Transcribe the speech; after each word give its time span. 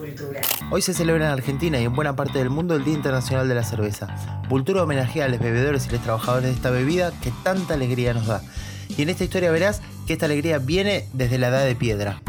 Vultura. 0.00 0.40
Hoy 0.70 0.80
se 0.80 0.94
celebra 0.94 1.26
en 1.26 1.32
Argentina 1.32 1.78
y 1.78 1.84
en 1.84 1.94
buena 1.94 2.16
parte 2.16 2.38
del 2.38 2.48
mundo 2.48 2.74
el 2.74 2.84
Día 2.84 2.94
Internacional 2.94 3.48
de 3.48 3.54
la 3.54 3.64
Cerveza. 3.64 4.42
Vultura 4.48 4.82
homenajea 4.82 5.26
a 5.26 5.28
los 5.28 5.38
bebedores 5.38 5.86
y 5.86 5.90
los 5.90 6.02
trabajadores 6.02 6.48
de 6.48 6.56
esta 6.56 6.70
bebida 6.70 7.12
que 7.20 7.30
tanta 7.44 7.74
alegría 7.74 8.14
nos 8.14 8.26
da. 8.26 8.40
Y 8.88 9.02
en 9.02 9.10
esta 9.10 9.24
historia 9.24 9.50
verás 9.50 9.82
que 10.06 10.14
esta 10.14 10.26
alegría 10.26 10.58
viene 10.58 11.06
desde 11.12 11.38
la 11.38 11.48
edad 11.48 11.64
de 11.64 11.76
piedra. 11.76 12.22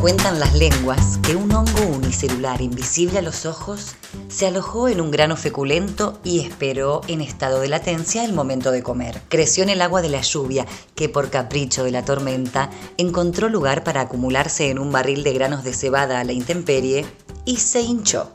Cuentan 0.00 0.38
las 0.38 0.54
lenguas 0.54 1.18
que 1.18 1.36
un 1.36 1.52
hongo 1.52 1.86
unicelular 1.86 2.60
invisible 2.60 3.20
a 3.20 3.22
los 3.22 3.46
ojos 3.46 3.94
se 4.36 4.46
alojó 4.46 4.88
en 4.88 5.00
un 5.00 5.10
grano 5.10 5.34
feculento 5.34 6.20
y 6.22 6.40
esperó 6.40 7.00
en 7.08 7.22
estado 7.22 7.58
de 7.60 7.68
latencia 7.68 8.22
el 8.22 8.34
momento 8.34 8.70
de 8.70 8.82
comer. 8.82 9.22
Creció 9.30 9.62
en 9.62 9.70
el 9.70 9.80
agua 9.80 10.02
de 10.02 10.10
la 10.10 10.20
lluvia 10.20 10.66
que 10.94 11.08
por 11.08 11.30
capricho 11.30 11.84
de 11.84 11.90
la 11.90 12.04
tormenta 12.04 12.68
encontró 12.98 13.48
lugar 13.48 13.82
para 13.82 14.02
acumularse 14.02 14.68
en 14.68 14.78
un 14.78 14.92
barril 14.92 15.24
de 15.24 15.32
granos 15.32 15.64
de 15.64 15.72
cebada 15.72 16.20
a 16.20 16.24
la 16.24 16.34
intemperie 16.34 17.06
y 17.46 17.56
se 17.56 17.80
hinchó. 17.80 18.30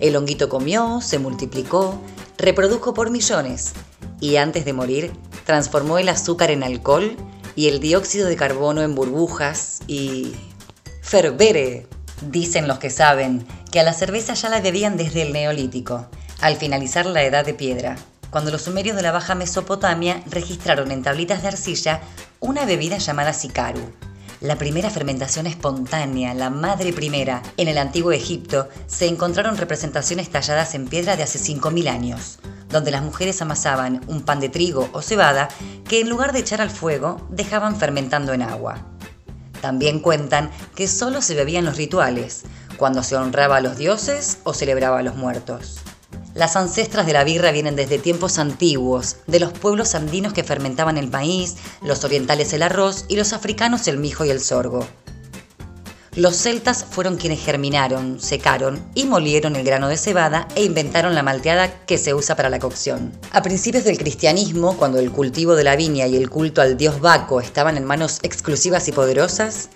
El 0.00 0.16
honguito 0.16 0.48
comió, 0.48 1.00
se 1.00 1.20
multiplicó, 1.20 2.00
reprodujo 2.36 2.92
por 2.92 3.10
millones 3.10 3.74
y 4.18 4.34
antes 4.34 4.64
de 4.64 4.72
morir 4.72 5.12
transformó 5.44 5.98
el 5.98 6.08
azúcar 6.08 6.50
en 6.50 6.64
alcohol 6.64 7.16
y 7.54 7.68
el 7.68 7.78
dióxido 7.78 8.26
de 8.26 8.34
carbono 8.34 8.82
en 8.82 8.96
burbujas 8.96 9.82
y 9.86 10.32
Ferbere. 11.02 11.86
Dicen 12.20 12.68
los 12.68 12.78
que 12.78 12.90
saben 12.90 13.46
que 13.70 13.80
a 13.80 13.82
la 13.82 13.92
cerveza 13.92 14.34
ya 14.34 14.48
la 14.48 14.60
bebían 14.60 14.96
desde 14.96 15.22
el 15.22 15.32
Neolítico, 15.32 16.06
al 16.40 16.56
finalizar 16.56 17.06
la 17.06 17.22
Edad 17.22 17.44
de 17.44 17.54
Piedra, 17.54 17.96
cuando 18.30 18.50
los 18.50 18.62
sumerios 18.62 18.96
de 18.96 19.02
la 19.02 19.12
Baja 19.12 19.34
Mesopotamia 19.34 20.22
registraron 20.26 20.90
en 20.90 21.02
tablitas 21.02 21.42
de 21.42 21.48
arcilla 21.48 22.00
una 22.40 22.64
bebida 22.64 22.98
llamada 22.98 23.32
sicaru. 23.32 23.92
La 24.40 24.56
primera 24.56 24.88
fermentación 24.88 25.46
espontánea, 25.46 26.32
la 26.32 26.48
madre 26.48 26.92
primera, 26.92 27.42
en 27.58 27.68
el 27.68 27.76
antiguo 27.76 28.12
Egipto, 28.12 28.68
se 28.86 29.06
encontraron 29.06 29.58
representaciones 29.58 30.30
talladas 30.30 30.74
en 30.74 30.88
piedra 30.88 31.16
de 31.16 31.24
hace 31.24 31.38
5.000 31.38 31.88
años, 31.88 32.38
donde 32.70 32.90
las 32.90 33.02
mujeres 33.02 33.42
amasaban 33.42 34.00
un 34.06 34.22
pan 34.22 34.40
de 34.40 34.48
trigo 34.48 34.88
o 34.92 35.02
cebada 35.02 35.48
que 35.86 36.00
en 36.00 36.08
lugar 36.08 36.32
de 36.32 36.38
echar 36.38 36.62
al 36.62 36.70
fuego 36.70 37.26
dejaban 37.30 37.76
fermentando 37.76 38.32
en 38.32 38.42
agua. 38.42 38.86
También 39.60 40.00
cuentan 40.00 40.50
que 40.74 40.88
solo 40.88 41.20
se 41.20 41.34
bebía 41.34 41.58
en 41.58 41.66
los 41.66 41.76
rituales, 41.76 42.44
cuando 42.80 43.02
se 43.02 43.14
honraba 43.14 43.58
a 43.58 43.60
los 43.60 43.76
dioses 43.76 44.38
o 44.42 44.54
celebraba 44.54 45.00
a 45.00 45.02
los 45.02 45.14
muertos. 45.14 45.80
Las 46.32 46.56
ancestras 46.56 47.04
de 47.04 47.12
la 47.12 47.24
birra 47.24 47.52
vienen 47.52 47.76
desde 47.76 47.98
tiempos 47.98 48.38
antiguos, 48.38 49.16
de 49.26 49.38
los 49.38 49.52
pueblos 49.52 49.94
andinos 49.94 50.32
que 50.32 50.44
fermentaban 50.44 50.96
el 50.96 51.10
maíz, 51.10 51.56
los 51.82 52.04
orientales 52.04 52.54
el 52.54 52.62
arroz 52.62 53.04
y 53.06 53.16
los 53.16 53.34
africanos 53.34 53.86
el 53.86 53.98
mijo 53.98 54.24
y 54.24 54.30
el 54.30 54.40
sorgo. 54.40 54.86
Los 56.16 56.36
celtas 56.38 56.86
fueron 56.88 57.18
quienes 57.18 57.44
germinaron, 57.44 58.18
secaron 58.18 58.82
y 58.94 59.04
molieron 59.04 59.56
el 59.56 59.64
grano 59.64 59.88
de 59.88 59.98
cebada 59.98 60.48
e 60.56 60.64
inventaron 60.64 61.14
la 61.14 61.22
malteada 61.22 61.84
que 61.84 61.98
se 61.98 62.14
usa 62.14 62.34
para 62.34 62.48
la 62.48 62.60
cocción. 62.60 63.12
A 63.30 63.42
principios 63.42 63.84
del 63.84 63.98
cristianismo, 63.98 64.78
cuando 64.78 64.98
el 65.00 65.12
cultivo 65.12 65.54
de 65.54 65.64
la 65.64 65.76
viña 65.76 66.06
y 66.06 66.16
el 66.16 66.30
culto 66.30 66.62
al 66.62 66.78
dios 66.78 67.00
Baco 67.02 67.42
estaban 67.42 67.76
en 67.76 67.84
manos 67.84 68.20
exclusivas 68.22 68.88
y 68.88 68.92
poderosas, 68.92 69.68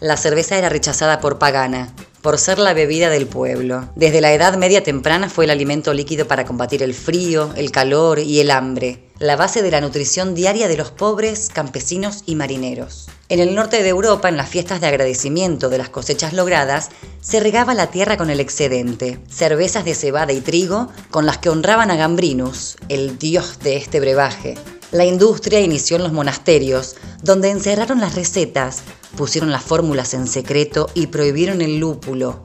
la 0.00 0.18
cerveza 0.18 0.58
era 0.58 0.68
rechazada 0.68 1.20
por 1.20 1.38
pagana, 1.38 1.92
por 2.22 2.38
ser 2.38 2.58
la 2.58 2.74
bebida 2.74 3.08
del 3.08 3.26
pueblo. 3.26 3.88
Desde 3.96 4.20
la 4.20 4.32
Edad 4.32 4.56
Media 4.56 4.82
temprana 4.82 5.28
fue 5.28 5.46
el 5.46 5.50
alimento 5.50 5.94
líquido 5.94 6.26
para 6.26 6.44
combatir 6.44 6.82
el 6.82 6.94
frío, 6.94 7.52
el 7.56 7.70
calor 7.70 8.18
y 8.18 8.40
el 8.40 8.50
hambre, 8.50 9.04
la 9.18 9.36
base 9.36 9.62
de 9.62 9.70
la 9.70 9.80
nutrición 9.80 10.34
diaria 10.34 10.68
de 10.68 10.76
los 10.76 10.90
pobres, 10.90 11.48
campesinos 11.52 12.22
y 12.26 12.36
marineros. 12.36 13.08
En 13.28 13.38
el 13.38 13.54
norte 13.54 13.82
de 13.82 13.88
Europa, 13.88 14.28
en 14.28 14.36
las 14.36 14.48
fiestas 14.48 14.80
de 14.80 14.88
agradecimiento 14.88 15.68
de 15.68 15.78
las 15.78 15.88
cosechas 15.88 16.32
logradas, 16.32 16.90
se 17.20 17.38
regaba 17.38 17.74
la 17.74 17.86
tierra 17.88 18.16
con 18.16 18.28
el 18.28 18.40
excedente, 18.40 19.20
cervezas 19.30 19.84
de 19.84 19.94
cebada 19.94 20.32
y 20.32 20.40
trigo 20.40 20.88
con 21.10 21.26
las 21.26 21.38
que 21.38 21.48
honraban 21.48 21.90
a 21.90 21.96
Gambrinus, 21.96 22.76
el 22.88 23.18
dios 23.18 23.60
de 23.60 23.76
este 23.76 24.00
brebaje. 24.00 24.56
La 24.90 25.04
industria 25.04 25.60
inició 25.60 25.96
en 25.96 26.02
los 26.02 26.12
monasterios, 26.12 26.96
donde 27.22 27.50
encerraron 27.50 28.00
las 28.00 28.16
recetas, 28.16 28.82
pusieron 29.20 29.52
las 29.52 29.62
fórmulas 29.62 30.14
en 30.14 30.26
secreto 30.26 30.88
y 30.94 31.08
prohibieron 31.08 31.60
el 31.60 31.78
lúpulo, 31.78 32.42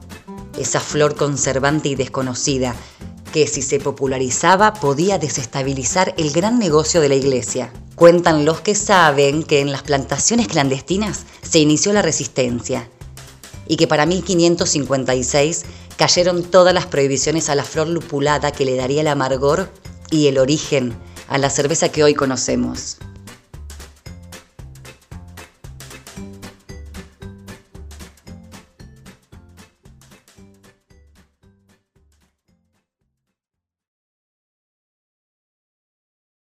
esa 0.58 0.78
flor 0.78 1.16
conservante 1.16 1.88
y 1.88 1.94
desconocida, 1.94 2.76
que 3.32 3.46
si 3.46 3.62
se 3.62 3.80
popularizaba 3.80 4.74
podía 4.74 5.16
desestabilizar 5.16 6.12
el 6.18 6.32
gran 6.32 6.58
negocio 6.58 7.00
de 7.00 7.08
la 7.08 7.14
iglesia. 7.14 7.72
Cuentan 7.94 8.44
los 8.44 8.60
que 8.60 8.74
saben 8.74 9.42
que 9.42 9.60
en 9.60 9.72
las 9.72 9.84
plantaciones 9.84 10.48
clandestinas 10.48 11.24
se 11.40 11.60
inició 11.60 11.94
la 11.94 12.02
resistencia 12.02 12.90
y 13.66 13.76
que 13.76 13.86
para 13.86 14.04
1556 14.04 15.64
cayeron 15.96 16.42
todas 16.42 16.74
las 16.74 16.84
prohibiciones 16.84 17.48
a 17.48 17.54
la 17.54 17.64
flor 17.64 17.88
lupulada 17.88 18.52
que 18.52 18.66
le 18.66 18.76
daría 18.76 19.00
el 19.00 19.08
amargor 19.08 19.70
y 20.10 20.26
el 20.26 20.36
origen 20.36 20.94
a 21.26 21.38
la 21.38 21.48
cerveza 21.48 21.88
que 21.88 22.04
hoy 22.04 22.12
conocemos. 22.12 22.98